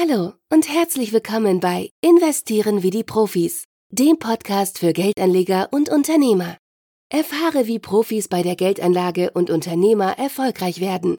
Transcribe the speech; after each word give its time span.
Hallo 0.00 0.34
und 0.52 0.68
herzlich 0.68 1.12
willkommen 1.12 1.58
bei 1.58 1.90
Investieren 2.02 2.84
wie 2.84 2.90
die 2.90 3.02
Profis, 3.02 3.64
dem 3.90 4.20
Podcast 4.20 4.78
für 4.78 4.92
Geldanleger 4.92 5.70
und 5.72 5.88
Unternehmer. 5.88 6.56
Erfahre, 7.10 7.66
wie 7.66 7.80
Profis 7.80 8.28
bei 8.28 8.42
der 8.42 8.54
Geldanlage 8.54 9.32
und 9.32 9.50
Unternehmer 9.50 10.16
erfolgreich 10.16 10.80
werden. 10.80 11.16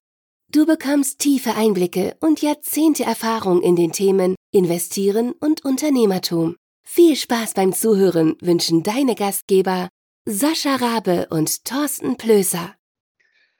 Du 0.49 0.65
bekommst 0.65 1.19
tiefe 1.19 1.55
Einblicke 1.55 2.15
und 2.21 2.41
Jahrzehnte 2.41 3.03
Erfahrung 3.03 3.61
in 3.61 3.75
den 3.75 3.91
Themen 3.91 4.35
Investieren 4.53 5.33
und 5.33 5.65
Unternehmertum. 5.65 6.55
Viel 6.87 7.17
Spaß 7.17 7.55
beim 7.55 7.73
Zuhören 7.73 8.37
wünschen 8.39 8.83
deine 8.83 9.15
Gastgeber 9.15 9.89
Sascha 10.25 10.75
Rabe 10.75 11.27
und 11.31 11.65
Thorsten 11.65 12.15
Plöser. 12.15 12.75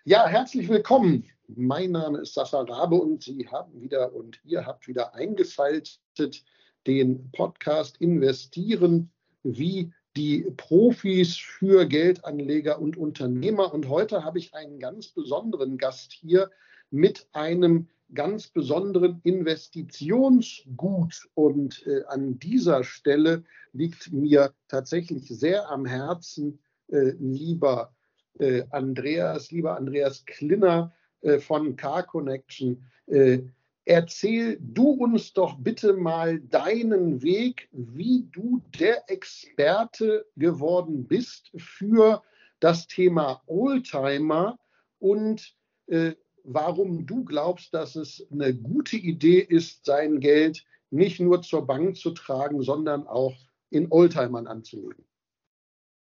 Ja, 0.06 0.28
herzlich 0.28 0.70
willkommen 0.70 1.30
mein 1.56 1.92
Name 1.92 2.20
ist 2.20 2.34
Sascha 2.34 2.62
Rabe 2.62 2.96
und 2.96 3.24
Sie 3.24 3.48
haben 3.48 3.82
wieder 3.82 4.14
und 4.14 4.40
ihr 4.44 4.66
habt 4.66 4.88
wieder 4.88 5.16
eingeschaltet 5.16 6.44
den 6.86 7.32
Podcast 7.32 7.98
Investieren 7.98 9.12
wie 9.44 9.92
die 10.16 10.42
Profis 10.58 11.38
für 11.38 11.88
Geldanleger 11.88 12.80
und 12.80 12.98
Unternehmer. 12.98 13.74
Und 13.74 13.90
heute 13.90 14.24
habe 14.24 14.40
ich 14.40 14.54
einen 14.54 14.80
ganz 14.80 15.10
besonderen 15.10 15.78
Gast 15.78 16.12
hier 16.12 16.50
mit 16.92 17.28
einem 17.34 17.88
ganz 18.14 18.48
besonderen 18.48 19.22
Investitionsgut. 19.24 21.30
Und 21.36 21.86
äh, 21.86 22.04
an 22.08 22.40
dieser 22.40 22.84
Stelle 22.84 23.44
liegt 23.72 24.12
mir 24.12 24.54
tatsächlich 24.68 25.28
sehr 25.28 25.70
am 25.70 25.86
Herzen, 25.86 26.60
äh, 26.88 27.12
lieber 27.20 27.94
äh, 28.40 28.64
Andreas, 28.72 29.52
lieber 29.52 29.78
Andreas 29.78 30.26
Klinner, 30.26 30.92
von 31.40 31.76
Car 31.76 32.04
Connection. 32.04 32.84
Äh, 33.08 33.40
erzähl 33.86 34.58
du 34.62 34.92
uns 34.92 35.34
doch 35.34 35.58
bitte 35.58 35.94
mal 35.94 36.40
deinen 36.40 37.22
Weg, 37.22 37.70
wie 37.72 38.28
du 38.32 38.62
der 38.80 39.10
Experte 39.10 40.26
geworden 40.36 41.08
bist 41.08 41.52
für 41.58 42.22
das 42.60 42.88
Thema 42.88 43.42
Oldtimer 43.48 44.60
und 45.00 45.56
äh, 45.88 46.14
warum 46.44 47.06
du 47.06 47.24
glaubst, 47.24 47.74
dass 47.74 47.96
es 47.96 48.26
eine 48.32 48.54
gute 48.54 48.98
Idee 48.98 49.40
ist, 49.40 49.86
sein 49.86 50.20
Geld 50.20 50.66
nicht 50.92 51.20
nur 51.20 51.42
zur 51.42 51.66
Bank 51.66 51.98
zu 51.98 52.12
tragen, 52.12 52.62
sondern 52.62 53.08
auch 53.08 53.36
in 53.70 53.92
Oldtimern 53.92 54.48
anzulegen. 54.48 55.06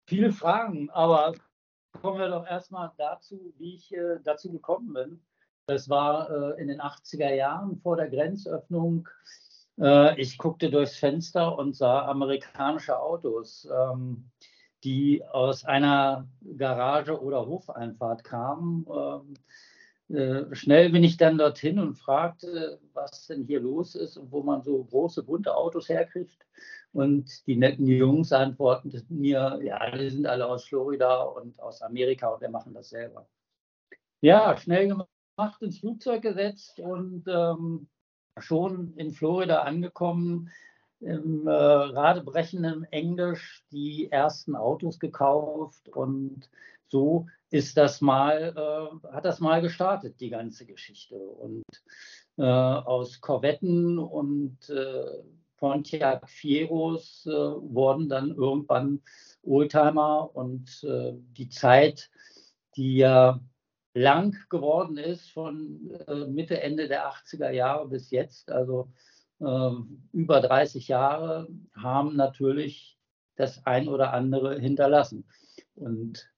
Viele 0.07 0.31
Fragen, 0.31 0.89
aber 0.89 1.33
kommen 2.01 2.19
wir 2.19 2.29
doch 2.29 2.45
erstmal 2.45 2.91
dazu, 2.97 3.53
wie 3.57 3.75
ich 3.75 3.93
äh, 3.93 4.19
dazu 4.23 4.51
gekommen 4.51 4.93
bin. 4.93 5.21
Das 5.67 5.89
war 5.89 6.29
äh, 6.29 6.61
in 6.61 6.69
den 6.69 6.79
80er 6.79 7.33
Jahren 7.33 7.77
vor 7.77 7.97
der 7.97 8.09
Grenzöffnung. 8.09 9.09
Äh, 9.79 10.19
ich 10.19 10.37
guckte 10.37 10.69
durchs 10.69 10.97
Fenster 10.97 11.57
und 11.57 11.75
sah 11.75 12.05
amerikanische 12.05 12.99
Autos, 12.99 13.67
ähm, 13.71 14.29
die 14.83 15.25
aus 15.25 15.65
einer 15.65 16.27
Garage 16.57 17.21
oder 17.21 17.45
Hofeinfahrt 17.45 18.23
kamen. 18.23 18.85
Ähm, 18.89 19.33
äh, 20.15 20.55
schnell 20.55 20.91
bin 20.91 21.03
ich 21.03 21.17
dann 21.17 21.37
dorthin 21.37 21.79
und 21.79 21.95
fragte, 21.95 22.79
was 22.93 23.27
denn 23.27 23.43
hier 23.43 23.59
los 23.59 23.95
ist 23.95 24.17
und 24.17 24.31
wo 24.31 24.41
man 24.43 24.61
so 24.61 24.83
große, 24.83 25.23
bunte 25.23 25.55
Autos 25.55 25.89
herkriegt. 25.89 26.45
Und 26.93 27.45
die 27.47 27.57
netten 27.57 27.85
Jungs 27.85 28.31
antworten 28.31 28.91
mir, 29.09 29.59
ja, 29.61 29.91
die 29.91 30.09
sind 30.09 30.25
alle 30.25 30.47
aus 30.47 30.65
Florida 30.65 31.21
und 31.21 31.59
aus 31.61 31.81
Amerika 31.81 32.29
und 32.29 32.41
wir 32.41 32.49
machen 32.49 32.73
das 32.73 32.89
selber. 32.89 33.27
Ja, 34.21 34.57
schnell 34.57 34.87
gemacht, 34.87 35.61
ins 35.61 35.79
Flugzeug 35.79 36.23
gesetzt 36.23 36.79
und 36.79 37.25
ähm, 37.27 37.87
schon 38.39 38.93
in 38.97 39.11
Florida 39.11 39.61
angekommen, 39.61 40.49
im 40.99 41.45
äh, 41.47 41.51
radebrechenden 41.51 42.85
Englisch 42.85 43.63
die 43.71 44.11
ersten 44.11 44.55
Autos 44.55 44.99
gekauft 44.99 45.89
und 45.89 46.49
so 46.87 47.27
ist 47.49 47.77
das 47.77 48.01
mal, 48.01 48.53
äh, 48.55 49.07
hat 49.13 49.25
das 49.25 49.39
mal 49.39 49.61
gestartet, 49.61 50.19
die 50.19 50.29
ganze 50.29 50.65
Geschichte. 50.65 51.15
Und 51.15 51.63
äh, 52.37 52.43
aus 52.43 53.21
Korvetten 53.21 53.99
und 53.99 54.69
äh, 54.69 55.23
Pontiac 55.57 56.29
Fieros 56.29 57.25
äh, 57.25 57.31
wurden 57.31 58.09
dann 58.09 58.31
irgendwann 58.31 59.01
Oldtimer 59.43 60.35
und 60.35 60.83
äh, 60.83 61.13
die 61.37 61.49
Zeit, 61.49 62.09
die 62.75 62.97
ja 62.97 63.39
lang 63.93 64.35
geworden 64.49 64.97
ist, 64.97 65.29
von 65.31 65.91
äh, 66.07 66.25
Mitte, 66.25 66.61
Ende 66.61 66.87
der 66.87 67.11
80er 67.11 67.49
Jahre 67.49 67.87
bis 67.87 68.11
jetzt, 68.11 68.51
also 68.51 68.91
äh, 69.39 69.71
über 70.13 70.41
30 70.41 70.87
Jahre, 70.87 71.47
haben 71.75 72.15
natürlich 72.15 72.97
das 73.35 73.65
ein 73.65 73.87
oder 73.87 74.13
andere 74.13 74.59
hinterlassen. 74.59 75.27
Und 75.75 76.29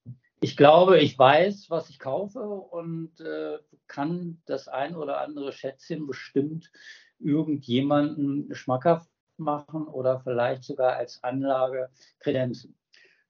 ich 0.42 0.56
glaube, 0.56 1.00
ich 1.00 1.20
weiß, 1.20 1.70
was 1.70 1.90
ich 1.90 2.00
kaufe 2.00 2.40
und 2.40 3.20
äh, 3.20 3.58
kann 3.88 4.42
das 4.46 4.68
ein 4.68 4.96
oder 4.96 5.20
andere 5.20 5.52
Schätzchen 5.52 6.08
bestimmt 6.08 6.72
irgendjemanden 7.20 8.54
schmackhaft 8.54 9.10
machen 9.38 9.88
oder 9.88 10.20
vielleicht 10.20 10.64
sogar 10.64 10.98
als 10.98 11.24
Anlage 11.24 11.90
kredenzen. 12.20 12.76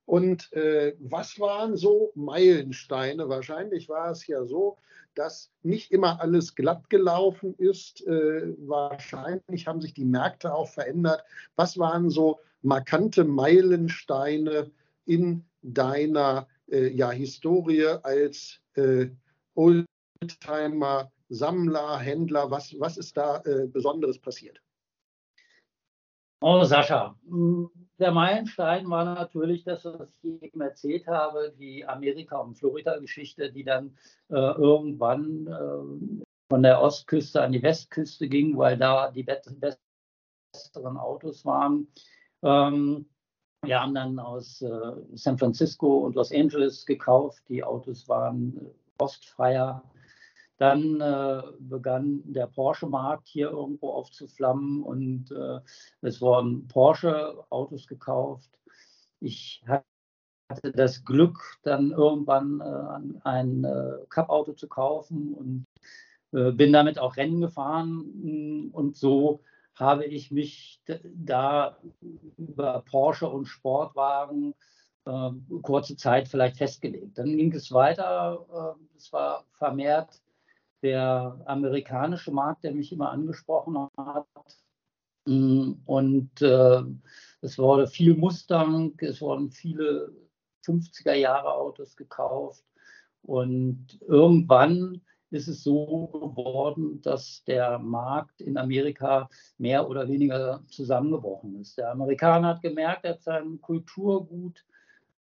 Und 0.06 0.52
äh, 0.54 0.96
was 1.00 1.40
waren 1.40 1.78
so 1.78 2.12
Meilensteine? 2.16 3.30
Wahrscheinlich 3.30 3.90
war 3.90 4.10
es 4.10 4.26
ja 4.26 4.44
so, 4.44 4.78
dass 5.14 5.52
nicht 5.62 5.92
immer 5.92 6.20
alles 6.20 6.56
glatt 6.56 6.90
gelaufen 6.90 7.54
ist. 7.58 8.06
Äh, 8.08 8.56
wahrscheinlich 8.68 9.68
haben 9.68 9.82
sich 9.82 9.94
die 9.94 10.06
Märkte 10.06 10.54
auch 10.54 10.70
verändert. 10.70 11.24
Was 11.56 11.78
waren 11.78 12.10
so 12.10 12.40
markante 12.62 13.24
Meilensteine 13.24 14.72
in 15.06 15.46
deiner 15.62 16.48
äh, 16.72 16.88
ja, 16.88 17.12
Historie 17.12 17.86
als 18.02 18.60
äh, 18.76 19.08
Oldtimer, 19.54 21.12
Sammler, 21.30 22.00
Händler? 22.00 22.52
Was, 22.52 22.78
was 22.80 22.98
ist 22.98 23.16
da 23.18 23.42
äh, 23.46 23.68
Besonderes 23.68 24.20
passiert? 24.20 24.62
Oh, 26.42 26.64
Sascha, 26.64 27.16
hm, 27.28 27.70
der 28.00 28.12
Meilenstein 28.12 28.90
war 28.90 29.04
natürlich, 29.04 29.66
dass 29.66 29.86
ich 29.86 30.42
eben 30.42 30.62
erzählt 30.62 31.06
habe, 31.06 31.54
die 31.60 31.86
Amerika- 31.86 32.40
und 32.40 32.56
Florida-Geschichte, 32.56 33.52
die 33.52 33.66
dann 33.66 33.98
äh, 34.30 34.36
irgendwann 34.36 35.48
äh, 35.48 36.24
von 36.50 36.64
der 36.64 36.82
Ostküste 36.82 37.42
an 37.42 37.52
die 37.52 37.62
Westküste 37.62 38.30
ging, 38.30 38.58
weil 38.58 38.78
da 38.78 39.12
die 39.12 39.24
besseren 39.24 40.98
Autos 40.98 41.46
waren. 41.46 41.88
Ähm, 42.42 43.10
wir 43.64 43.82
haben 43.82 43.94
dann 43.94 44.18
aus 44.18 44.62
äh, 44.62 44.70
San 45.16 45.38
Francisco 45.38 46.00
und 46.00 46.16
Los 46.16 46.32
Angeles 46.32 46.86
gekauft. 46.86 47.44
Die 47.50 47.64
Autos 47.64 48.08
waren 48.08 48.74
rostfreier 49.02 49.84
dann 50.60 51.00
äh, 51.00 51.42
begann 51.60 52.22
der 52.26 52.48
Porsche-Markt 52.48 53.30
hier 53.30 53.50
irgendwo 53.50 53.92
aufzuflammen 53.92 54.84
und 54.84 55.32
äh, 55.32 55.62
es 56.02 56.20
wurden 56.20 56.68
Porsche-Autos 56.68 57.88
gekauft. 57.88 58.50
Ich 59.22 59.64
hatte 59.70 60.74
das 60.74 61.06
Glück, 61.06 61.40
dann 61.64 61.92
irgendwann 61.92 62.60
äh, 62.60 63.20
ein 63.24 63.64
äh, 63.64 64.06
Cup-Auto 64.10 64.52
zu 64.52 64.68
kaufen 64.68 65.34
und 65.34 65.66
äh, 66.38 66.52
bin 66.52 66.74
damit 66.74 67.00
auch 67.00 67.16
Rennen 67.16 67.40
gefahren. 67.40 68.70
Und 68.74 68.98
so 68.98 69.42
habe 69.76 70.04
ich 70.04 70.30
mich 70.30 70.82
da 71.16 71.78
über 72.36 72.84
Porsche 72.90 73.30
und 73.30 73.46
Sportwagen 73.46 74.56
äh, 75.06 75.30
kurze 75.62 75.96
Zeit 75.96 76.28
vielleicht 76.28 76.58
festgelegt. 76.58 77.18
Dann 77.18 77.38
ging 77.38 77.54
es 77.54 77.72
weiter. 77.72 78.76
es 78.98 79.14
war 79.14 79.46
vermehrt 79.54 80.22
der 80.82 81.40
amerikanische 81.46 82.32
Markt, 82.32 82.64
der 82.64 82.74
mich 82.74 82.92
immer 82.92 83.12
angesprochen 83.12 83.90
hat. 83.98 84.28
Mm, 85.26 85.74
und 85.86 86.42
äh, 86.42 86.84
es 87.42 87.58
wurde 87.58 87.88
viel 87.88 88.16
Mustang, 88.16 88.94
es 89.00 89.22
wurden 89.22 89.52
viele 89.52 90.14
50er 90.66 91.14
Jahre 91.14 91.54
Autos 91.54 91.96
gekauft. 91.96 92.64
Und 93.22 94.00
irgendwann 94.08 95.02
ist 95.32 95.48
es 95.48 95.64
so 95.64 96.08
geworden, 96.08 97.02
dass 97.02 97.44
der 97.46 97.80
Markt 97.80 98.42
in 98.42 98.58
Amerika 98.58 99.30
mehr 99.58 99.88
oder 99.88 100.08
weniger 100.08 100.64
zusammengebrochen 100.68 101.60
ist. 101.62 101.78
Der 101.78 101.92
Amerikaner 101.92 102.50
hat 102.50 102.62
gemerkt, 102.62 103.06
er 103.06 103.12
hat 103.12 103.22
sein 103.22 103.62
Kulturgut 103.62 104.66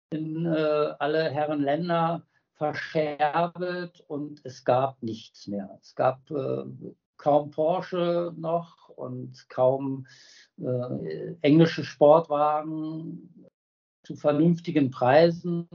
in 0.09 0.45
äh, 0.45 0.93
alle 0.97 1.29
Herren 1.29 1.61
Länder 1.61 2.25
verscherbelt 2.59 4.03
und 4.07 4.41
es 4.43 4.65
gab 4.65 5.01
nichts 5.01 5.47
mehr. 5.47 5.79
Es 5.81 5.95
gab 5.95 6.29
äh, 6.29 6.65
kaum 7.17 7.51
Porsche 7.51 8.33
noch 8.37 8.89
und 8.89 9.47
kaum 9.49 10.05
äh, 10.57 11.35
englische 11.41 11.85
Sportwagen 11.85 13.49
zu 14.03 14.15
vernünftigen 14.15 14.91
Preisen. 14.91 15.67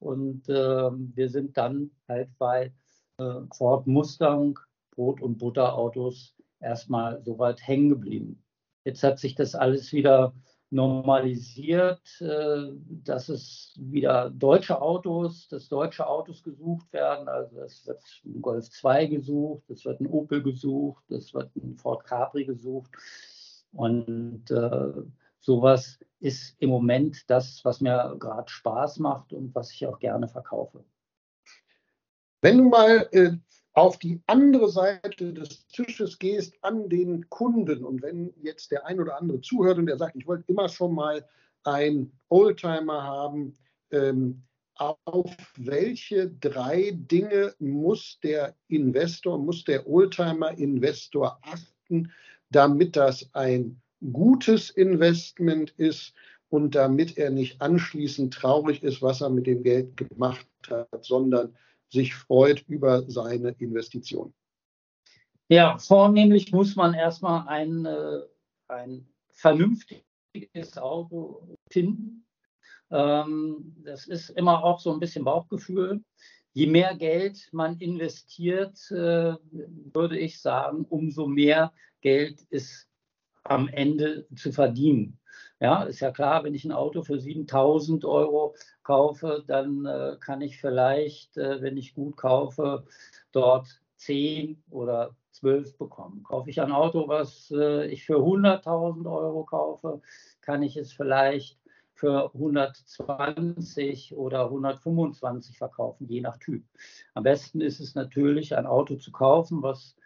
Und 0.00 0.48
äh, 0.48 0.90
wir 0.90 1.28
sind 1.30 1.56
dann 1.56 1.92
halt 2.08 2.36
bei 2.38 2.74
äh, 3.18 3.40
Ford 3.54 3.86
Mustang, 3.86 4.58
Brot- 4.96 5.22
und 5.22 5.38
Butterautos 5.38 6.34
erstmal 6.58 7.22
so 7.24 7.38
weit 7.38 7.64
hängen 7.64 7.88
geblieben. 7.88 8.42
Jetzt 8.84 9.04
hat 9.04 9.20
sich 9.20 9.36
das 9.36 9.54
alles 9.54 9.92
wieder 9.92 10.34
normalisiert, 10.74 12.20
äh, 12.20 12.72
dass 13.04 13.28
es 13.28 13.74
wieder 13.78 14.30
deutsche 14.30 14.82
Autos, 14.82 15.46
dass 15.48 15.68
deutsche 15.68 16.06
Autos 16.06 16.42
gesucht 16.42 16.92
werden. 16.92 17.28
Also 17.28 17.60
es 17.60 17.86
wird 17.86 18.02
ein 18.24 18.42
Golf 18.42 18.68
2 18.68 19.06
gesucht, 19.06 19.70
es 19.70 19.84
wird 19.84 20.00
ein 20.00 20.08
Opel 20.08 20.42
gesucht, 20.42 21.08
es 21.12 21.32
wird 21.32 21.54
ein 21.54 21.76
Ford 21.76 22.04
Capri 22.04 22.44
gesucht. 22.44 22.90
Und 23.72 24.50
äh, 24.50 24.92
sowas 25.38 26.00
ist 26.18 26.56
im 26.58 26.70
Moment 26.70 27.30
das, 27.30 27.64
was 27.64 27.80
mir 27.80 28.16
gerade 28.18 28.50
Spaß 28.50 28.98
macht 28.98 29.32
und 29.32 29.54
was 29.54 29.70
ich 29.70 29.86
auch 29.86 30.00
gerne 30.00 30.26
verkaufe. 30.26 30.84
Wenn 32.40 32.58
du 32.58 32.64
mal 32.64 33.08
äh, 33.12 33.30
auf 33.74 33.98
die 33.98 34.22
andere 34.26 34.70
Seite 34.70 35.32
des 35.32 35.66
Tisches 35.66 36.18
gehst 36.18 36.54
an 36.62 36.88
den 36.88 37.28
Kunden. 37.28 37.84
Und 37.84 38.02
wenn 38.02 38.32
jetzt 38.40 38.70
der 38.70 38.86
ein 38.86 39.00
oder 39.00 39.20
andere 39.20 39.40
zuhört 39.40 39.78
und 39.78 39.86
der 39.86 39.98
sagt, 39.98 40.16
ich 40.16 40.26
wollte 40.26 40.44
immer 40.46 40.68
schon 40.68 40.94
mal 40.94 41.26
einen 41.64 42.12
Oldtimer 42.28 43.02
haben, 43.02 43.54
ähm, 43.90 44.42
auf 44.76 45.30
welche 45.56 46.30
drei 46.30 46.92
Dinge 46.94 47.54
muss 47.58 48.18
der 48.22 48.56
Investor, 48.68 49.38
muss 49.38 49.64
der 49.64 49.88
Oldtimer-Investor 49.88 51.38
achten, 51.42 52.12
damit 52.50 52.96
das 52.96 53.30
ein 53.34 53.80
gutes 54.12 54.70
Investment 54.70 55.70
ist 55.76 56.12
und 56.48 56.74
damit 56.74 57.16
er 57.18 57.30
nicht 57.30 57.60
anschließend 57.60 58.34
traurig 58.34 58.82
ist, 58.82 59.00
was 59.00 59.20
er 59.20 59.30
mit 59.30 59.46
dem 59.46 59.62
Geld 59.62 59.96
gemacht 59.96 60.46
hat, 60.68 61.04
sondern 61.04 61.54
sich 61.94 62.14
freut 62.14 62.64
über 62.68 63.08
seine 63.10 63.54
Investition. 63.58 64.34
Ja, 65.48 65.78
vornehmlich 65.78 66.52
muss 66.52 66.76
man 66.76 66.94
erstmal 66.94 67.48
ein, 67.48 67.84
äh, 67.86 68.20
ein 68.68 69.08
vernünftiges 69.30 70.76
Auto 70.76 71.56
finden. 71.70 72.26
Ähm, 72.90 73.74
das 73.84 74.06
ist 74.06 74.30
immer 74.30 74.62
auch 74.62 74.80
so 74.80 74.92
ein 74.92 75.00
bisschen 75.00 75.24
Bauchgefühl. 75.24 76.02
Je 76.52 76.66
mehr 76.66 76.94
Geld 76.94 77.48
man 77.52 77.78
investiert, 77.78 78.78
äh, 78.90 79.34
würde 79.92 80.18
ich 80.18 80.40
sagen, 80.40 80.84
umso 80.88 81.26
mehr 81.26 81.72
Geld 82.00 82.40
ist 82.50 82.86
am 83.42 83.68
Ende 83.68 84.26
zu 84.36 84.52
verdienen. 84.52 85.18
Ja, 85.60 85.84
ist 85.84 86.00
ja 86.00 86.10
klar, 86.10 86.44
wenn 86.44 86.54
ich 86.54 86.64
ein 86.64 86.72
Auto 86.72 87.02
für 87.02 87.18
7000 87.18 88.04
Euro 88.04 88.54
kaufe, 88.82 89.44
dann 89.46 89.86
äh, 89.86 90.16
kann 90.20 90.40
ich 90.40 90.58
vielleicht, 90.58 91.36
äh, 91.36 91.62
wenn 91.62 91.76
ich 91.76 91.94
gut 91.94 92.16
kaufe, 92.16 92.84
dort 93.32 93.80
10 93.96 94.62
oder 94.70 95.14
12 95.30 95.78
bekommen. 95.78 96.22
Kaufe 96.24 96.50
ich 96.50 96.60
ein 96.60 96.72
Auto, 96.72 97.08
was 97.08 97.52
äh, 97.54 97.86
ich 97.86 98.04
für 98.04 98.18
100.000 98.18 99.10
Euro 99.10 99.44
kaufe, 99.44 100.00
kann 100.40 100.62
ich 100.62 100.76
es 100.76 100.92
vielleicht 100.92 101.58
für 101.94 102.32
120 102.34 104.14
oder 104.16 104.44
125 104.46 105.56
verkaufen, 105.56 106.08
je 106.08 106.20
nach 106.20 106.38
Typ. 106.38 106.64
Am 107.14 107.22
besten 107.22 107.60
ist 107.60 107.80
es 107.80 107.94
natürlich, 107.94 108.56
ein 108.56 108.66
Auto 108.66 108.96
zu 108.96 109.12
kaufen, 109.12 109.62
was 109.62 109.96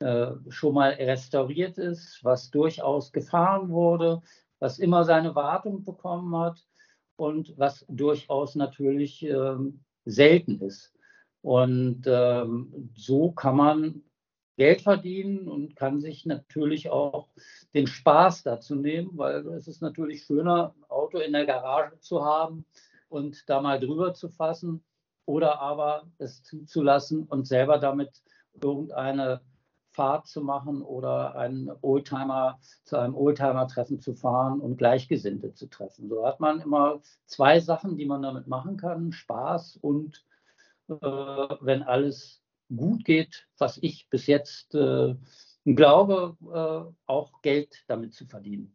äh, 0.00 0.32
schon 0.48 0.74
mal 0.74 0.90
restauriert 0.92 1.78
ist, 1.78 2.22
was 2.22 2.50
durchaus 2.50 3.12
gefahren 3.12 3.70
wurde, 3.70 4.22
was 4.60 4.78
immer 4.78 5.04
seine 5.04 5.34
Wartung 5.34 5.84
bekommen 5.84 6.36
hat 6.36 6.64
und 7.16 7.58
was 7.58 7.84
durchaus 7.88 8.54
natürlich 8.54 9.22
ähm, 9.24 9.80
selten 10.04 10.60
ist. 10.60 10.92
Und 11.42 12.02
ähm, 12.06 12.90
so 12.94 13.32
kann 13.32 13.56
man 13.56 14.02
Geld 14.56 14.82
verdienen 14.82 15.48
und 15.48 15.74
kann 15.74 16.00
sich 16.00 16.26
natürlich 16.26 16.90
auch 16.90 17.28
den 17.72 17.86
Spaß 17.86 18.42
dazu 18.42 18.74
nehmen, 18.74 19.10
weil 19.14 19.46
es 19.48 19.66
ist 19.66 19.80
natürlich 19.80 20.22
schöner, 20.24 20.74
ein 20.76 20.84
Auto 20.90 21.18
in 21.18 21.32
der 21.32 21.46
Garage 21.46 21.98
zu 22.00 22.22
haben 22.24 22.66
und 23.08 23.48
da 23.48 23.62
mal 23.62 23.80
drüber 23.80 24.12
zu 24.12 24.28
fassen 24.28 24.84
oder 25.24 25.60
aber 25.60 26.10
es 26.18 26.42
zuzulassen 26.42 27.24
und 27.24 27.46
selber 27.46 27.78
damit 27.78 28.10
irgendeine 28.62 29.40
Fahrt 30.00 30.26
zu 30.28 30.40
machen 30.40 30.80
oder 30.80 31.36
einen 31.36 31.70
Oldtimer 31.82 32.58
zu 32.84 32.96
einem 32.96 33.14
Oldtimer-Treffen 33.14 34.00
zu 34.00 34.14
fahren 34.14 34.58
und 34.58 34.78
Gleichgesinnte 34.78 35.52
zu 35.52 35.66
treffen. 35.66 36.08
So 36.08 36.26
hat 36.26 36.40
man 36.40 36.62
immer 36.62 37.02
zwei 37.26 37.60
Sachen, 37.60 37.98
die 37.98 38.06
man 38.06 38.22
damit 38.22 38.46
machen 38.46 38.78
kann: 38.78 39.12
Spaß 39.12 39.76
und 39.76 40.24
äh, 40.88 40.94
wenn 40.94 41.82
alles 41.82 42.42
gut 42.74 43.04
geht, 43.04 43.46
was 43.58 43.78
ich 43.82 44.08
bis 44.08 44.26
jetzt 44.26 44.74
äh, 44.74 45.16
glaube, 45.66 46.34
äh, 46.50 46.94
auch 47.04 47.42
Geld 47.42 47.84
damit 47.86 48.14
zu 48.14 48.24
verdienen. 48.24 48.74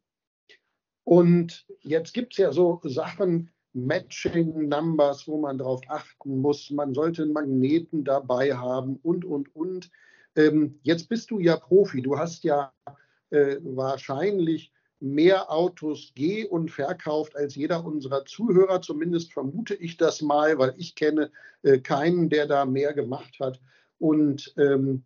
Und 1.03 1.65
jetzt 1.81 2.13
gibt 2.13 2.33
es 2.33 2.37
ja 2.37 2.51
so 2.51 2.81
Sachen, 2.83 3.49
Matching 3.73 4.69
Numbers, 4.69 5.27
wo 5.27 5.41
man 5.41 5.57
darauf 5.57 5.81
achten 5.87 6.37
muss. 6.37 6.69
Man 6.69 6.93
sollte 6.93 7.23
einen 7.23 7.33
Magneten 7.33 8.03
dabei 8.03 8.55
haben 8.55 8.97
und, 8.97 9.25
und, 9.25 9.55
und. 9.55 9.89
Ähm, 10.35 10.79
jetzt 10.83 11.09
bist 11.09 11.31
du 11.31 11.39
ja 11.39 11.57
Profi. 11.57 12.01
Du 12.01 12.17
hast 12.17 12.43
ja 12.43 12.73
äh, 13.29 13.57
wahrscheinlich 13.61 14.71
mehr 14.99 15.51
Autos 15.51 16.11
geh- 16.15 16.45
und 16.45 16.71
verkauft 16.71 17.35
als 17.35 17.55
jeder 17.55 17.85
unserer 17.85 18.25
Zuhörer. 18.25 18.81
Zumindest 18.81 19.33
vermute 19.33 19.75
ich 19.75 19.97
das 19.97 20.21
mal, 20.21 20.57
weil 20.57 20.73
ich 20.77 20.95
kenne 20.95 21.31
äh, 21.63 21.79
keinen, 21.79 22.29
der 22.29 22.47
da 22.47 22.65
mehr 22.65 22.93
gemacht 22.93 23.39
hat. 23.39 23.59
Und 23.97 24.53
ähm, 24.57 25.03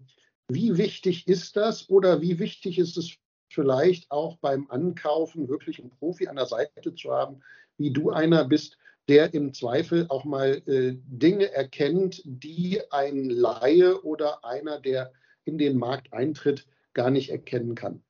wie 0.47 0.77
wichtig 0.77 1.27
ist 1.27 1.55
das 1.55 1.89
oder 1.89 2.21
wie 2.21 2.39
wichtig 2.39 2.79
ist 2.79 2.97
es 2.97 3.15
vielleicht 3.51 4.09
auch 4.11 4.37
beim 4.37 4.69
Ankaufen 4.69 5.49
wirklich 5.49 5.79
einen 5.79 5.91
Profi 5.91 6.27
an 6.27 6.35
der 6.35 6.45
Seite 6.45 6.93
zu 6.95 7.11
haben, 7.11 7.41
wie 7.77 7.91
du 7.91 8.11
einer 8.11 8.45
bist, 8.45 8.77
der 9.09 9.33
im 9.33 9.53
Zweifel 9.53 10.05
auch 10.09 10.23
mal 10.23 10.61
äh, 10.67 10.93
Dinge 11.07 11.51
erkennt, 11.51 12.21
die 12.25 12.79
ein 12.91 13.29
Laie 13.29 14.01
oder 14.03 14.45
einer, 14.45 14.79
der 14.79 15.11
in 15.45 15.57
den 15.57 15.77
Markt 15.77 16.13
eintritt, 16.13 16.67
gar 16.93 17.09
nicht 17.09 17.31
erkennen 17.31 17.73
kann. 17.73 18.03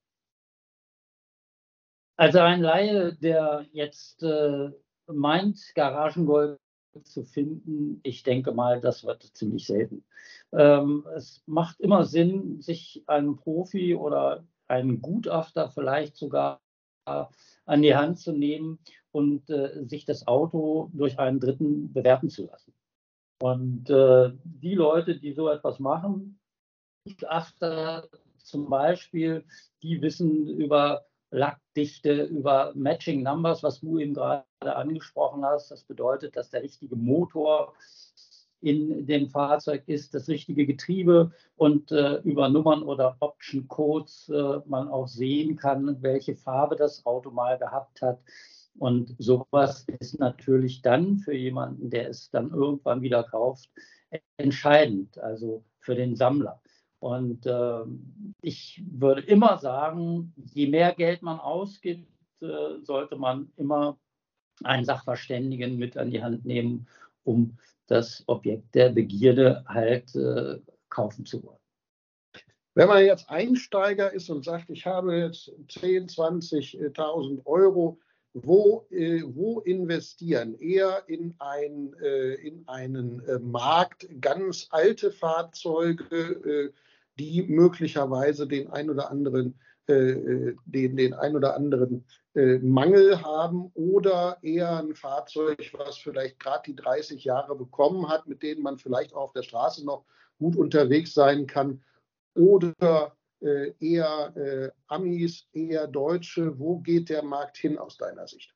Also 2.17 2.39
ein 2.39 2.61
Laie, 2.61 3.13
der 3.13 3.65
jetzt 3.71 4.23
äh, 4.23 4.71
meint, 5.07 5.73
Garagengold 5.73 6.59
zu 7.03 7.23
finden, 7.23 8.01
ich 8.03 8.23
denke 8.23 8.51
mal, 8.51 8.81
das 8.81 9.05
wird 9.05 9.23
ziemlich 9.23 9.65
selten. 9.67 10.03
Ähm, 10.51 11.07
es 11.15 11.41
macht 11.45 11.79
immer 11.79 12.03
Sinn, 12.03 12.61
sich 12.61 13.03
einen 13.07 13.37
Profi 13.37 13.95
oder 13.95 14.45
einen 14.67 15.01
Gutachter 15.01 15.69
vielleicht 15.69 16.17
sogar 16.17 16.59
an 17.65 17.81
die 17.81 17.95
Hand 17.95 18.19
zu 18.19 18.33
nehmen 18.33 18.79
und 19.11 19.49
äh, 19.49 19.85
sich 19.85 20.05
das 20.05 20.27
Auto 20.27 20.89
durch 20.93 21.19
einen 21.19 21.39
Dritten 21.39 21.91
bewerten 21.93 22.29
zu 22.29 22.45
lassen. 22.45 22.73
Und 23.41 23.89
äh, 23.89 24.31
die 24.43 24.75
Leute, 24.75 25.17
die 25.17 25.33
so 25.33 25.49
etwas 25.49 25.79
machen, 25.79 26.39
Gutachter 27.05 28.09
zum 28.37 28.69
Beispiel, 28.69 29.45
die 29.81 30.01
wissen 30.01 30.47
über 30.47 31.05
Lackdichte, 31.31 32.23
über 32.23 32.73
Matching 32.75 33.23
Numbers, 33.23 33.63
was 33.63 33.81
du 33.81 33.99
eben 33.99 34.13
gerade 34.13 34.45
angesprochen 34.61 35.45
hast. 35.45 35.71
Das 35.71 35.83
bedeutet, 35.83 36.35
dass 36.35 36.49
der 36.49 36.63
richtige 36.63 36.95
Motor 36.95 37.73
in 38.61 39.05
dem 39.05 39.29
Fahrzeug 39.29 39.83
ist, 39.87 40.13
das 40.13 40.27
richtige 40.27 40.65
Getriebe 40.65 41.31
und 41.55 41.91
äh, 41.91 42.15
über 42.23 42.49
Nummern 42.49 42.83
oder 42.83 43.15
Option 43.19 43.67
Codes 43.67 44.29
äh, 44.29 44.59
man 44.65 44.89
auch 44.89 45.07
sehen 45.07 45.55
kann, 45.55 46.01
welche 46.01 46.35
Farbe 46.35 46.75
das 46.75 47.05
Auto 47.05 47.31
mal 47.31 47.57
gehabt 47.57 48.01
hat. 48.01 48.19
Und 48.77 49.15
sowas 49.17 49.85
ist 49.99 50.19
natürlich 50.19 50.81
dann 50.81 51.17
für 51.17 51.33
jemanden, 51.33 51.89
der 51.89 52.09
es 52.09 52.29
dann 52.29 52.51
irgendwann 52.51 53.01
wieder 53.01 53.23
kauft, 53.23 53.69
entscheidend, 54.37 55.17
also 55.19 55.63
für 55.79 55.95
den 55.95 56.15
Sammler. 56.15 56.61
Und 56.99 57.45
äh, 57.45 57.83
ich 58.41 58.83
würde 58.89 59.21
immer 59.21 59.57
sagen, 59.57 60.33
je 60.53 60.67
mehr 60.67 60.93
Geld 60.93 61.21
man 61.21 61.39
ausgibt, 61.39 62.07
äh, 62.41 62.79
sollte 62.83 63.15
man 63.15 63.51
immer 63.55 63.97
einen 64.63 64.85
Sachverständigen 64.85 65.77
mit 65.77 65.97
an 65.97 66.11
die 66.11 66.21
Hand 66.21 66.45
nehmen, 66.45 66.87
um 67.23 67.57
das 67.87 68.23
Objekt 68.27 68.75
der 68.75 68.89
Begierde 68.89 69.63
halt 69.67 70.13
äh, 70.15 70.59
kaufen 70.89 71.25
zu 71.25 71.43
wollen. 71.43 71.59
Wenn 72.75 72.87
man 72.87 73.03
jetzt 73.03 73.29
Einsteiger 73.29 74.13
ist 74.13 74.29
und 74.29 74.45
sagt, 74.45 74.69
ich 74.69 74.85
habe 74.85 75.17
jetzt 75.17 75.49
10.000, 75.49 76.15
20.000 76.15 77.45
Euro, 77.45 77.99
wo, 78.33 78.85
äh, 78.91 79.23
wo 79.25 79.59
investieren? 79.61 80.55
Eher 80.59 81.03
in, 81.07 81.35
ein, 81.39 81.93
äh, 82.01 82.35
in 82.35 82.67
einen 82.67 83.21
äh, 83.27 83.39
Markt, 83.39 84.07
ganz 84.21 84.67
alte 84.69 85.11
Fahrzeuge, 85.11 86.03
äh, 86.13 86.71
die 87.17 87.43
möglicherweise 87.43 88.47
den 88.47 88.69
ein 88.69 88.89
oder 88.89 89.09
anderen, 89.09 89.59
äh, 89.87 89.93
äh, 89.93 90.55
den, 90.65 90.95
den 90.95 91.13
ein 91.13 91.35
oder 91.35 91.55
anderen 91.55 92.05
Mangel 92.61 93.21
haben 93.23 93.71
oder 93.73 94.37
eher 94.43 94.77
ein 94.77 94.93
Fahrzeug, 94.93 95.73
was 95.73 95.97
vielleicht 95.97 96.39
gerade 96.39 96.61
die 96.67 96.75
30 96.75 97.23
Jahre 97.25 97.55
bekommen 97.55 98.07
hat, 98.07 98.27
mit 98.27 98.43
denen 98.43 98.61
man 98.61 98.77
vielleicht 98.77 99.13
auch 99.13 99.23
auf 99.23 99.33
der 99.33 99.41
Straße 99.41 99.83
noch 99.83 100.05
gut 100.37 100.55
unterwegs 100.55 101.13
sein 101.15 101.47
kann 101.47 101.81
oder 102.35 103.17
eher 103.41 104.35
äh, 104.35 104.69
Amis, 104.87 105.47
eher 105.53 105.87
Deutsche? 105.87 106.57
Wo 106.59 106.79
geht 106.79 107.09
der 107.09 107.23
Markt 107.23 107.57
hin 107.57 107.77
aus 107.77 107.97
deiner 107.97 108.27
Sicht? 108.27 108.53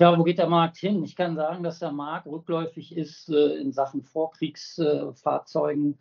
Ja, 0.00 0.18
wo 0.18 0.24
geht 0.24 0.38
der 0.38 0.48
Markt 0.48 0.78
hin? 0.78 1.04
Ich 1.04 1.14
kann 1.14 1.36
sagen, 1.36 1.62
dass 1.62 1.78
der 1.78 1.92
Markt 1.92 2.26
rückläufig 2.26 2.96
ist 2.96 3.28
äh, 3.28 3.56
in 3.56 3.70
Sachen 3.70 4.02
Vorkriegsfahrzeugen. 4.02 5.98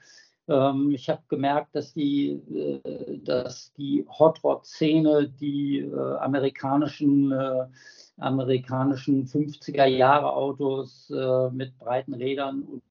Ähm, 0.47 0.91
ich 0.91 1.09
habe 1.09 1.21
gemerkt, 1.27 1.75
dass 1.75 1.93
die, 1.93 2.29
äh, 2.31 3.19
dass 3.19 3.73
die 3.73 4.05
Hot 4.07 4.41
Rod-Szene, 4.41 5.27
die 5.27 5.79
äh, 5.79 6.15
amerikanischen, 6.15 7.33
äh, 7.33 7.65
amerikanischen 8.15 9.27
50er 9.27 9.85
Jahre 9.85 10.31
Autos 10.31 11.09
äh, 11.09 11.49
mit 11.51 11.77
breiten 11.77 12.13
Rädern 12.13 12.61
und 12.61 12.83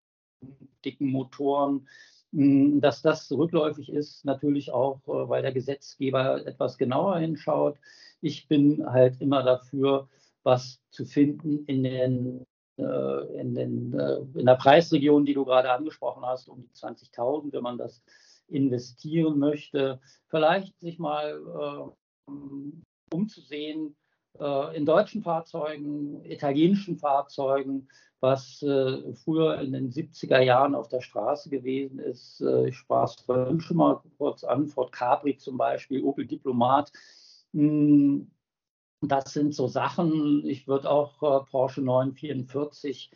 dicken 0.84 1.10
Motoren, 1.10 1.88
dass 2.32 3.00
das 3.02 3.30
rückläufig 3.32 3.90
ist, 3.90 4.24
natürlich 4.24 4.70
auch, 4.70 5.00
äh, 5.06 5.28
weil 5.28 5.42
der 5.42 5.52
Gesetzgeber 5.52 6.46
etwas 6.46 6.76
genauer 6.76 7.18
hinschaut. 7.18 7.78
Ich 8.20 8.48
bin 8.48 8.84
halt 8.86 9.20
immer 9.20 9.42
dafür, 9.42 10.08
was 10.42 10.80
zu 10.90 11.04
finden 11.06 11.64
in 11.64 11.84
den 11.84 12.46
äh, 12.78 13.40
in, 13.40 13.54
den, 13.54 13.98
äh, 13.98 14.18
in 14.38 14.46
der 14.46 14.54
Preisregion, 14.54 15.24
die 15.24 15.34
du 15.34 15.44
gerade 15.44 15.72
angesprochen 15.72 16.24
hast, 16.24 16.48
um 16.48 16.62
die 16.62 16.70
20.000, 16.74 17.52
wenn 17.52 17.62
man 17.62 17.76
das 17.76 18.04
investieren 18.46 19.38
möchte, 19.38 20.00
vielleicht 20.28 20.78
sich 20.78 20.98
mal 20.98 21.92
äh, 22.28 22.32
umzusehen 23.12 23.96
in 24.74 24.86
deutschen 24.86 25.22
Fahrzeugen, 25.22 26.24
italienischen 26.24 26.96
Fahrzeugen, 26.96 27.88
was 28.20 28.62
äh, 28.62 29.14
früher 29.14 29.60
in 29.60 29.72
den 29.72 29.90
70er 29.90 30.40
Jahren 30.40 30.74
auf 30.74 30.88
der 30.88 31.00
Straße 31.00 31.50
gewesen 31.50 31.98
ist. 31.98 32.40
Äh, 32.40 32.68
ich 32.68 32.76
sprach 32.76 33.10
es 33.10 33.20
vorhin 33.22 33.60
schon 33.60 33.76
mal 33.76 34.00
kurz 34.18 34.44
an, 34.44 34.66
Ford 34.66 34.92
Capri 34.92 35.36
zum 35.36 35.56
Beispiel, 35.56 36.02
Opel 36.02 36.26
Diplomat. 36.26 36.92
Hm, 37.52 38.30
das 39.00 39.32
sind 39.32 39.54
so 39.54 39.68
Sachen, 39.68 40.44
ich 40.44 40.66
würde 40.66 40.90
auch 40.90 41.22
äh, 41.22 41.44
Porsche 41.48 41.82
944, 41.82 43.10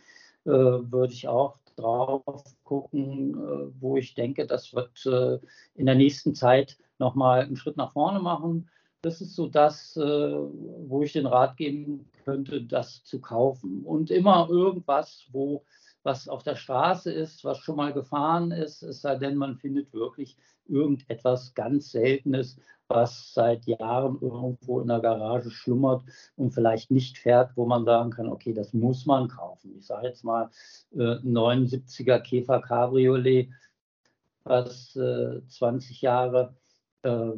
äh, 0.44 0.50
würde 0.50 1.12
ich 1.12 1.26
auch 1.26 1.58
drauf 1.74 2.44
gucken, 2.62 3.34
äh, 3.34 3.80
wo 3.80 3.96
ich 3.96 4.14
denke, 4.14 4.46
das 4.46 4.72
wird 4.74 5.04
in 5.74 5.86
der 5.86 5.94
nächsten 5.96 6.34
Zeit 6.34 6.78
nochmal 6.98 7.42
einen 7.42 7.56
Schritt 7.56 7.76
nach 7.76 7.92
vorne 7.92 8.20
machen 8.20 8.68
das 9.02 9.20
ist 9.20 9.34
so 9.34 9.48
das, 9.48 9.96
äh, 9.96 10.00
wo 10.00 11.02
ich 11.02 11.12
den 11.12 11.26
Rat 11.26 11.56
geben 11.56 12.08
könnte, 12.24 12.62
das 12.62 13.02
zu 13.04 13.20
kaufen. 13.20 13.82
Und 13.84 14.10
immer 14.10 14.48
irgendwas, 14.48 15.26
wo 15.32 15.64
was 16.04 16.28
auf 16.28 16.42
der 16.42 16.56
Straße 16.56 17.12
ist, 17.12 17.44
was 17.44 17.58
schon 17.58 17.76
mal 17.76 17.92
gefahren 17.92 18.50
ist, 18.50 18.82
es 18.82 19.02
sei 19.02 19.16
denn, 19.16 19.36
man 19.36 19.56
findet 19.56 19.92
wirklich 19.92 20.36
irgendetwas 20.66 21.54
ganz 21.54 21.92
Seltenes, 21.92 22.56
was 22.88 23.32
seit 23.34 23.66
Jahren 23.66 24.18
irgendwo 24.20 24.80
in 24.80 24.88
der 24.88 25.00
Garage 25.00 25.50
schlummert 25.50 26.02
und 26.36 26.50
vielleicht 26.50 26.90
nicht 26.90 27.18
fährt, 27.18 27.56
wo 27.56 27.66
man 27.66 27.84
sagen 27.84 28.10
kann, 28.10 28.28
okay, 28.28 28.52
das 28.52 28.72
muss 28.72 29.06
man 29.06 29.28
kaufen. 29.28 29.76
Ich 29.78 29.86
sage 29.86 30.08
jetzt 30.08 30.24
mal 30.24 30.50
äh, 30.92 31.18
79er 31.22 32.20
Käfer 32.20 32.60
Cabriolet, 32.60 33.50
was 34.44 34.96
äh, 34.96 35.40
20 35.46 36.02
Jahre 36.02 36.54
äh, 37.02 37.32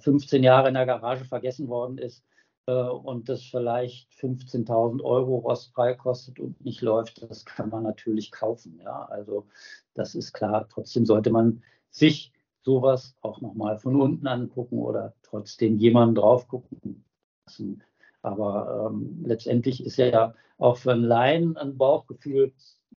15 0.00 0.42
Jahre 0.42 0.68
in 0.68 0.74
der 0.74 0.86
Garage 0.86 1.24
vergessen 1.24 1.68
worden 1.68 1.98
ist 1.98 2.24
äh, 2.66 2.72
und 2.72 3.28
das 3.28 3.42
vielleicht 3.42 4.10
15.000 4.12 5.02
Euro 5.02 5.36
rostfrei 5.36 5.94
kostet 5.94 6.38
und 6.38 6.62
nicht 6.64 6.82
läuft, 6.82 7.22
das 7.22 7.44
kann 7.44 7.70
man 7.70 7.82
natürlich 7.82 8.30
kaufen. 8.30 8.80
Ja, 8.82 9.06
also 9.06 9.46
das 9.94 10.14
ist 10.14 10.32
klar. 10.32 10.68
Trotzdem 10.68 11.06
sollte 11.06 11.30
man 11.30 11.62
sich 11.90 12.32
sowas 12.62 13.16
auch 13.22 13.40
nochmal 13.40 13.78
von 13.78 14.00
unten 14.00 14.26
angucken 14.26 14.78
oder 14.78 15.14
trotzdem 15.22 15.78
jemanden 15.78 16.16
drauf 16.16 16.46
gucken 16.46 17.04
lassen. 17.46 17.82
Aber 18.22 18.90
ähm, 18.90 19.22
letztendlich 19.24 19.84
ist 19.84 19.96
ja 19.96 20.34
auch 20.58 20.76
für 20.76 20.92
einen 20.92 21.04
Laien 21.04 21.56
ein 21.56 21.78
Bauchgefühl 21.78 22.52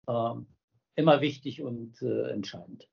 äh, 0.06 0.34
immer 0.96 1.20
wichtig 1.22 1.62
und 1.62 2.02
äh, 2.02 2.30
entscheidend. 2.30 2.88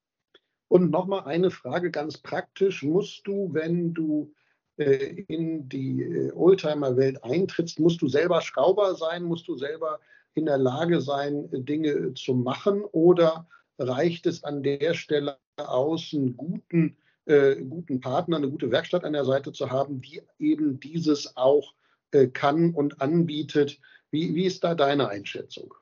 Und 0.72 0.90
nochmal 0.90 1.24
eine 1.24 1.50
Frage 1.50 1.90
ganz 1.90 2.16
praktisch. 2.16 2.82
Musst 2.82 3.26
du, 3.26 3.52
wenn 3.52 3.92
du 3.92 4.32
äh, 4.78 5.22
in 5.28 5.68
die 5.68 6.02
äh, 6.02 6.32
Oldtimer-Welt 6.32 7.22
eintrittst, 7.22 7.78
musst 7.78 8.00
du 8.00 8.08
selber 8.08 8.40
Schrauber 8.40 8.94
sein? 8.94 9.22
Musst 9.22 9.46
du 9.48 9.54
selber 9.54 10.00
in 10.32 10.46
der 10.46 10.56
Lage 10.56 11.02
sein, 11.02 11.46
Dinge 11.52 12.14
zu 12.14 12.32
machen? 12.32 12.84
Oder 12.84 13.46
reicht 13.78 14.24
es 14.24 14.44
an 14.44 14.62
der 14.62 14.94
Stelle 14.94 15.36
aus, 15.58 16.14
einen 16.14 16.38
guten, 16.38 16.96
äh, 17.26 17.56
guten 17.56 18.00
Partner, 18.00 18.38
eine 18.38 18.48
gute 18.48 18.70
Werkstatt 18.70 19.04
an 19.04 19.12
der 19.12 19.26
Seite 19.26 19.52
zu 19.52 19.70
haben, 19.70 20.00
die 20.00 20.22
eben 20.38 20.80
dieses 20.80 21.36
auch 21.36 21.74
äh, 22.12 22.28
kann 22.28 22.72
und 22.72 22.98
anbietet? 23.02 23.78
Wie, 24.10 24.34
wie 24.34 24.46
ist 24.46 24.64
da 24.64 24.74
deine 24.74 25.10
Einschätzung? 25.10 25.74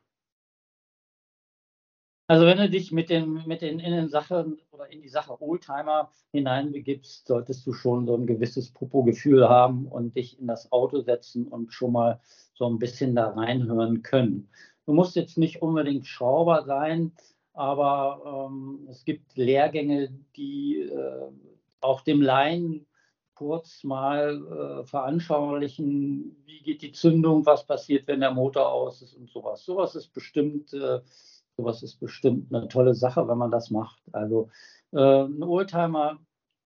Also 2.30 2.46
wenn 2.46 2.58
du 2.58 2.70
dich 2.70 2.92
mit 2.92 3.10
den, 3.10 3.42
mit 3.48 3.60
den 3.60 3.80
in 3.80 3.90
den 3.90 4.08
Sachen 4.08 4.60
oder 4.70 4.88
in 4.92 5.02
die 5.02 5.08
Sache 5.08 5.42
Oldtimer 5.42 6.12
hineinbegibst, 6.30 7.26
solltest 7.26 7.66
du 7.66 7.72
schon 7.72 8.06
so 8.06 8.14
ein 8.14 8.24
gewisses 8.24 8.70
Popo-Gefühl 8.70 9.48
haben 9.48 9.88
und 9.88 10.14
dich 10.14 10.38
in 10.38 10.46
das 10.46 10.70
Auto 10.70 11.00
setzen 11.00 11.48
und 11.48 11.74
schon 11.74 11.90
mal 11.90 12.20
so 12.54 12.68
ein 12.68 12.78
bisschen 12.78 13.16
da 13.16 13.30
reinhören 13.30 14.04
können. 14.04 14.48
Du 14.86 14.92
musst 14.92 15.16
jetzt 15.16 15.38
nicht 15.38 15.60
unbedingt 15.60 16.06
Schrauber 16.06 16.62
sein, 16.62 17.10
aber 17.52 18.48
ähm, 18.48 18.86
es 18.88 19.04
gibt 19.04 19.36
Lehrgänge, 19.36 20.12
die 20.36 20.82
äh, 20.82 21.32
auch 21.80 22.02
dem 22.02 22.22
Laien 22.22 22.86
kurz 23.34 23.82
mal 23.82 24.82
äh, 24.82 24.86
veranschaulichen, 24.86 26.36
wie 26.46 26.60
geht 26.60 26.82
die 26.82 26.92
Zündung, 26.92 27.44
was 27.44 27.66
passiert, 27.66 28.06
wenn 28.06 28.20
der 28.20 28.30
Motor 28.30 28.70
aus 28.70 29.02
ist 29.02 29.14
und 29.14 29.28
sowas. 29.30 29.64
Sowas 29.64 29.96
ist 29.96 30.12
bestimmt 30.12 30.72
äh, 30.74 31.00
Sowas 31.60 31.82
ist 31.82 32.00
bestimmt 32.00 32.54
eine 32.54 32.68
tolle 32.68 32.94
Sache, 32.94 33.28
wenn 33.28 33.36
man 33.36 33.50
das 33.50 33.70
macht. 33.70 34.00
Also 34.12 34.48
äh, 34.92 35.24
ein 35.24 35.42
Oldtimer, 35.42 36.18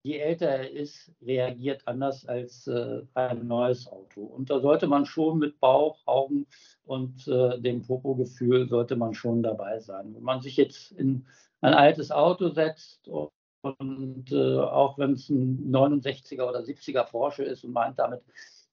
je 0.02 0.18
älter 0.18 0.48
er 0.48 0.70
ist, 0.72 1.12
reagiert 1.22 1.86
anders 1.86 2.26
als 2.26 2.66
äh, 2.66 3.02
ein 3.14 3.46
neues 3.46 3.86
Auto. 3.86 4.22
Und 4.22 4.50
da 4.50 4.58
sollte 4.58 4.88
man 4.88 5.06
schon 5.06 5.38
mit 5.38 5.60
Bauch, 5.60 6.00
Augen 6.06 6.46
und 6.84 7.28
äh, 7.28 7.60
dem 7.60 7.82
Popo-Gefühl 7.82 8.68
sollte 8.68 8.96
man 8.96 9.14
schon 9.14 9.44
dabei 9.44 9.78
sein. 9.78 10.12
Wenn 10.12 10.24
man 10.24 10.40
sich 10.40 10.56
jetzt 10.56 10.90
in 10.90 11.24
ein 11.60 11.74
altes 11.74 12.10
Auto 12.10 12.48
setzt 12.48 13.06
und, 13.06 13.30
und 13.62 14.32
äh, 14.32 14.58
auch 14.58 14.98
wenn 14.98 15.12
es 15.12 15.28
ein 15.28 15.70
69er 15.70 16.48
oder 16.48 16.62
70er 16.62 17.04
Porsche 17.04 17.44
ist 17.44 17.62
und 17.62 17.72
meint 17.72 18.00
damit 18.00 18.22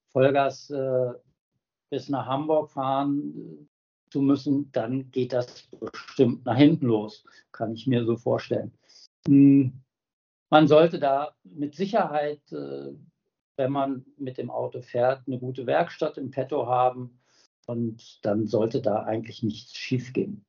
Vollgas 0.08 0.72
äh, 0.72 1.14
bis 1.92 2.10
nach 2.10 2.26
Hamburg 2.26 2.72
fahren, 2.72 3.67
zu 4.10 4.22
müssen, 4.22 4.72
dann 4.72 5.12
geht 5.12 5.34
das 5.34 5.68
bestimmt 5.80 6.46
nach 6.46 6.58
hinten 6.58 6.88
los, 6.88 7.24
kann 7.52 7.74
ich 7.74 7.88
mir 7.88 8.06
so 8.06 8.18
vorstellen. 8.18 8.72
Hm, 9.28 9.74
man 10.50 10.68
sollte 10.68 11.00
da 11.00 11.36
mit 11.44 11.76
Sicherheit, 11.76 12.42
äh, 12.52 12.94
wenn 13.58 13.72
man 13.72 14.06
mit 14.18 14.38
dem 14.38 14.50
Auto 14.50 14.82
fährt, 14.82 15.28
eine 15.28 15.40
gute 15.40 15.66
Werkstatt 15.66 16.18
im 16.18 16.32
Petto 16.32 16.68
haben 16.68 17.20
und 17.66 18.26
dann 18.26 18.48
sollte 18.48 18.82
da 18.82 19.04
eigentlich 19.04 19.44
nichts 19.44 19.76
schiefgehen. 19.76 20.46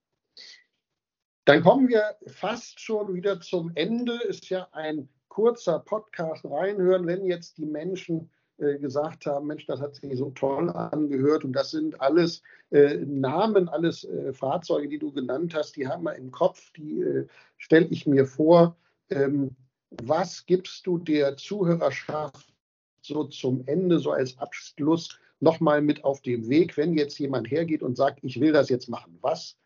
Dann 1.45 1.63
kommen 1.63 1.89
wir 1.89 2.17
fast 2.27 2.79
schon 2.79 3.15
wieder 3.15 3.41
zum 3.41 3.73
Ende. 3.75 4.21
Ist 4.23 4.51
ja 4.51 4.69
ein 4.73 5.09
kurzer 5.29 5.79
Podcast 5.79 6.45
reinhören, 6.45 7.07
wenn 7.07 7.25
jetzt 7.25 7.57
die 7.57 7.65
Menschen 7.65 8.31
gesagt 8.59 9.27
haben, 9.27 9.47
Mensch, 9.47 9.67
das 9.67 9.81
hat 9.81 9.95
sich 9.95 10.17
so 10.17 10.31
toll 10.31 10.71
angehört 10.71 11.45
und 11.45 11.53
das 11.53 11.71
sind 11.71 12.01
alles 12.01 12.43
äh, 12.71 12.97
Namen, 12.97 13.69
alles 13.69 14.05
äh, 14.05 14.33
Fahrzeuge, 14.33 14.89
die 14.89 14.99
du 14.99 15.13
genannt 15.13 15.55
hast, 15.55 15.77
die 15.77 15.87
haben 15.87 16.03
wir 16.03 16.17
im 16.17 16.31
Kopf, 16.31 16.73
die 16.73 17.01
äh, 17.01 17.27
stelle 17.57 17.87
ich 17.87 18.07
mir 18.07 18.27
vor. 18.27 18.77
Ähm, 19.11 19.57
was 19.91 20.45
gibst 20.47 20.87
du 20.87 20.99
der 20.99 21.37
Zuhörerschaft 21.37 22.53
so 23.01 23.25
zum 23.25 23.63
Ende, 23.67 23.99
so 23.99 24.11
als 24.11 24.37
Abschluss 24.39 25.19
nochmal 25.41 25.81
mit 25.81 26.05
auf 26.05 26.21
dem 26.21 26.49
Weg, 26.49 26.77
wenn 26.77 26.95
jetzt 26.95 27.19
jemand 27.19 27.51
hergeht 27.51 27.83
und 27.83 27.97
sagt, 27.97 28.21
ich 28.23 28.41
will 28.41 28.53
das 28.53 28.69
jetzt 28.69 28.89
machen? 28.89 29.19
Was, 29.21 29.57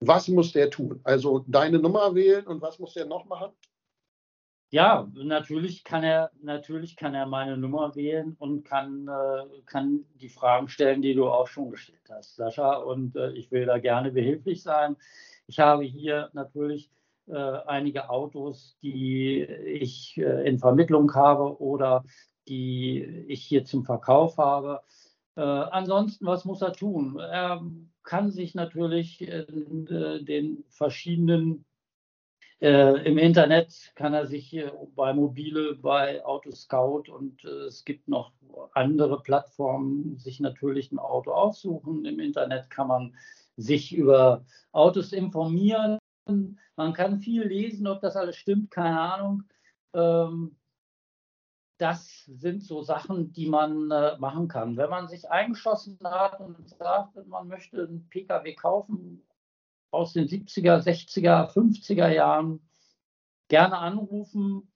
was 0.00 0.28
muss 0.28 0.52
der 0.52 0.70
tun? 0.70 1.00
Also 1.04 1.44
deine 1.46 1.78
Nummer 1.78 2.14
wählen 2.14 2.46
und 2.46 2.60
was 2.60 2.78
muss 2.78 2.94
der 2.94 3.06
noch 3.06 3.26
machen? 3.26 3.52
Ja, 4.72 5.08
natürlich 5.14 5.82
kann 5.82 6.04
er, 6.04 6.30
natürlich 6.42 6.94
kann 6.94 7.12
er 7.12 7.26
meine 7.26 7.56
Nummer 7.56 7.96
wählen 7.96 8.36
und 8.38 8.64
kann, 8.64 9.08
äh, 9.08 9.62
kann 9.66 10.04
die 10.20 10.28
Fragen 10.28 10.68
stellen, 10.68 11.02
die 11.02 11.14
du 11.14 11.28
auch 11.28 11.48
schon 11.48 11.70
gestellt 11.70 12.08
hast, 12.08 12.36
Sascha. 12.36 12.76
Und 12.76 13.16
äh, 13.16 13.32
ich 13.32 13.50
will 13.50 13.66
da 13.66 13.78
gerne 13.78 14.12
behilflich 14.12 14.62
sein. 14.62 14.96
Ich 15.48 15.58
habe 15.58 15.82
hier 15.82 16.30
natürlich 16.34 16.88
äh, 17.26 17.34
einige 17.34 18.10
Autos, 18.10 18.76
die 18.80 19.42
ich 19.42 20.16
äh, 20.18 20.48
in 20.48 20.60
Vermittlung 20.60 21.12
habe 21.14 21.60
oder 21.60 22.04
die 22.46 23.02
ich 23.26 23.42
hier 23.42 23.64
zum 23.64 23.84
Verkauf 23.84 24.38
habe. 24.38 24.82
Äh, 25.34 25.40
ansonsten, 25.42 26.26
was 26.26 26.44
muss 26.44 26.62
er 26.62 26.74
tun? 26.74 27.18
Er 27.18 27.60
kann 28.04 28.30
sich 28.30 28.54
natürlich 28.54 29.20
äh, 29.22 29.46
den 30.22 30.62
verschiedenen 30.68 31.64
Äh, 32.60 33.06
Im 33.06 33.16
Internet 33.16 33.92
kann 33.94 34.12
er 34.12 34.26
sich 34.26 34.54
bei 34.94 35.14
Mobile, 35.14 35.76
bei 35.76 36.22
Autoscout 36.24 37.04
und 37.08 37.42
äh, 37.44 37.64
es 37.64 37.86
gibt 37.86 38.06
noch 38.06 38.32
andere 38.72 39.22
Plattformen, 39.22 40.18
sich 40.18 40.40
natürlich 40.40 40.92
ein 40.92 40.98
Auto 40.98 41.32
aussuchen. 41.32 42.04
Im 42.04 42.20
Internet 42.20 42.68
kann 42.68 42.88
man 42.88 43.16
sich 43.56 43.94
über 43.94 44.44
Autos 44.72 45.12
informieren. 45.12 45.98
Man 46.26 46.92
kann 46.92 47.20
viel 47.20 47.44
lesen, 47.44 47.86
ob 47.86 48.02
das 48.02 48.16
alles 48.16 48.36
stimmt, 48.36 48.70
keine 48.70 49.00
Ahnung. 49.00 49.44
Ähm, 49.94 50.56
das 51.78 52.24
sind 52.26 52.62
so 52.62 52.82
Sachen, 52.82 53.32
die 53.32 53.48
man 53.48 53.90
äh, 53.90 54.18
machen 54.18 54.48
kann. 54.48 54.76
Wenn 54.76 54.90
man 54.90 55.08
sich 55.08 55.30
eingeschossen 55.30 55.98
hat 56.04 56.38
und 56.38 56.68
sagt, 56.68 57.26
man 57.26 57.48
möchte 57.48 57.84
einen 57.84 58.06
Pkw 58.10 58.54
kaufen 58.54 59.22
aus 59.90 60.12
den 60.12 60.26
70er, 60.26 60.82
60er, 60.82 61.52
50er 61.52 62.08
Jahren, 62.08 62.60
gerne 63.48 63.78
anrufen. 63.78 64.72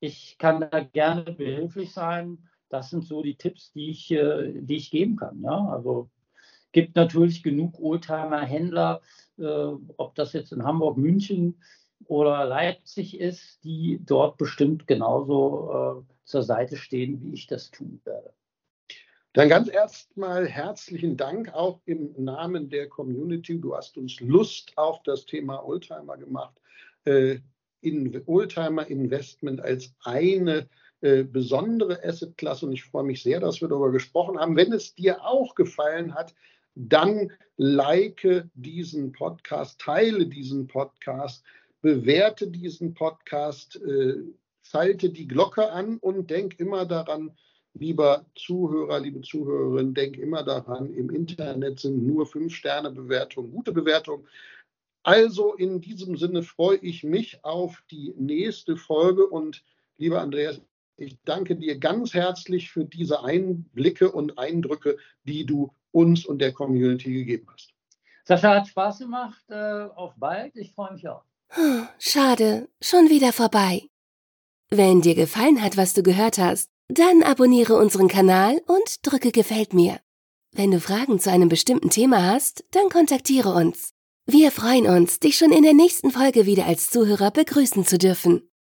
Ich 0.00 0.38
kann 0.38 0.60
da 0.60 0.80
gerne 0.80 1.32
behilflich 1.32 1.92
sein. 1.92 2.48
Das 2.68 2.90
sind 2.90 3.04
so 3.04 3.22
die 3.22 3.36
Tipps, 3.36 3.72
die 3.72 3.90
ich, 3.90 4.10
äh, 4.10 4.52
die 4.54 4.76
ich 4.76 4.90
geben 4.90 5.16
kann. 5.16 5.42
Ja? 5.42 5.68
Also 5.68 6.10
gibt 6.72 6.96
natürlich 6.96 7.42
genug 7.42 7.78
Oldtimer-Händler, 7.78 9.00
äh, 9.38 9.72
ob 9.96 10.14
das 10.14 10.32
jetzt 10.32 10.52
in 10.52 10.64
Hamburg, 10.64 10.96
München 10.96 11.62
oder 12.06 12.44
Leipzig 12.44 13.18
ist, 13.18 13.62
die 13.64 14.00
dort 14.04 14.36
bestimmt 14.36 14.86
genauso 14.86 16.04
äh, 16.04 16.14
zur 16.24 16.42
Seite 16.42 16.76
stehen, 16.76 17.22
wie 17.22 17.34
ich 17.34 17.46
das 17.46 17.70
tun 17.70 18.00
werde. 18.04 18.34
Dann 19.34 19.48
ganz 19.48 19.68
erstmal 19.68 20.46
herzlichen 20.46 21.16
Dank 21.16 21.52
auch 21.52 21.80
im 21.86 22.14
Namen 22.16 22.68
der 22.68 22.88
Community. 22.88 23.60
Du 23.60 23.74
hast 23.74 23.98
uns 23.98 24.20
Lust 24.20 24.72
auf 24.76 25.02
das 25.02 25.26
Thema 25.26 25.66
Oldtimer 25.66 26.16
gemacht. 26.16 26.54
Äh, 27.04 27.40
in 27.80 28.22
Oldtimer 28.26 28.86
Investment 28.86 29.60
als 29.60 29.92
eine 30.04 30.68
äh, 31.00 31.24
besondere 31.24 32.04
Assetklasse 32.04 32.64
und 32.66 32.74
ich 32.74 32.84
freue 32.84 33.02
mich 33.02 33.24
sehr, 33.24 33.40
dass 33.40 33.60
wir 33.60 33.66
darüber 33.66 33.90
gesprochen 33.90 34.38
haben. 34.38 34.54
Wenn 34.54 34.72
es 34.72 34.94
dir 34.94 35.24
auch 35.24 35.56
gefallen 35.56 36.14
hat, 36.14 36.32
dann 36.76 37.32
like 37.56 38.48
diesen 38.54 39.10
Podcast, 39.10 39.80
teile 39.80 40.28
diesen 40.28 40.68
Podcast, 40.68 41.44
bewerte 41.82 42.46
diesen 42.46 42.94
Podcast, 42.94 43.82
äh, 43.82 44.14
schalte 44.62 45.10
die 45.10 45.26
Glocke 45.26 45.72
an 45.72 45.98
und 45.98 46.30
denk 46.30 46.60
immer 46.60 46.86
daran, 46.86 47.36
lieber 47.74 48.24
Zuhörer, 48.34 49.00
liebe 49.00 49.20
Zuhörerin, 49.20 49.94
denk 49.94 50.16
immer 50.16 50.42
daran, 50.42 50.92
im 50.94 51.10
Internet 51.10 51.80
sind 51.80 52.06
nur 52.06 52.26
Fünf-Sterne-Bewertungen, 52.26 53.52
gute 53.52 53.72
Bewertungen. 53.72 54.26
Also 55.02 55.54
in 55.54 55.80
diesem 55.80 56.16
Sinne 56.16 56.42
freue 56.42 56.78
ich 56.78 57.04
mich 57.04 57.44
auf 57.44 57.82
die 57.90 58.14
nächste 58.16 58.76
Folge 58.76 59.26
und 59.26 59.62
lieber 59.98 60.20
Andreas, 60.20 60.60
ich 60.96 61.18
danke 61.24 61.56
dir 61.56 61.78
ganz 61.78 62.14
herzlich 62.14 62.70
für 62.70 62.84
diese 62.84 63.22
Einblicke 63.22 64.10
und 64.12 64.38
Eindrücke, 64.38 64.96
die 65.24 65.44
du 65.44 65.72
uns 65.90 66.24
und 66.24 66.38
der 66.38 66.52
Community 66.52 67.12
gegeben 67.12 67.46
hast. 67.52 67.74
Sascha 68.24 68.54
hat 68.54 68.68
Spaß 68.68 69.00
gemacht. 69.00 69.42
Äh, 69.48 69.88
auf 69.94 70.14
bald. 70.16 70.56
Ich 70.56 70.72
freue 70.72 70.92
mich 70.92 71.06
auch. 71.08 71.24
Schade, 71.98 72.68
schon 72.80 73.10
wieder 73.10 73.32
vorbei. 73.32 73.82
Wenn 74.70 75.02
dir 75.02 75.14
gefallen 75.14 75.62
hat, 75.62 75.76
was 75.76 75.94
du 75.94 76.02
gehört 76.02 76.38
hast, 76.38 76.70
dann 76.88 77.22
abonniere 77.22 77.76
unseren 77.76 78.08
Kanal 78.08 78.60
und 78.66 78.98
drücke 79.02 79.32
Gefällt 79.32 79.72
mir. 79.74 80.00
Wenn 80.52 80.70
du 80.70 80.80
Fragen 80.80 81.18
zu 81.18 81.30
einem 81.30 81.48
bestimmten 81.48 81.90
Thema 81.90 82.22
hast, 82.22 82.64
dann 82.70 82.88
kontaktiere 82.88 83.52
uns. 83.54 83.92
Wir 84.26 84.50
freuen 84.50 84.86
uns, 84.86 85.20
dich 85.20 85.36
schon 85.36 85.52
in 85.52 85.64
der 85.64 85.74
nächsten 85.74 86.10
Folge 86.10 86.46
wieder 86.46 86.66
als 86.66 86.88
Zuhörer 86.90 87.30
begrüßen 87.30 87.84
zu 87.84 87.98
dürfen. 87.98 88.48